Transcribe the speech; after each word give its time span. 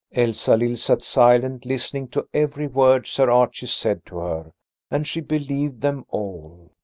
Elsalill 0.13 0.75
sat 0.77 1.03
silently 1.03 1.75
listening 1.75 2.07
to 2.07 2.27
every 2.33 2.65
word 2.65 3.05
Sir 3.05 3.29
Archie 3.29 3.67
said 3.67 4.03
to 4.07 4.17
her, 4.17 4.51
and 4.89 5.07
she 5.07 5.21
believed 5.21 5.81
them 5.81 6.05
all. 6.09 6.71